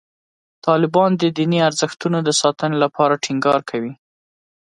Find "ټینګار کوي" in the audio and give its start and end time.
3.23-3.93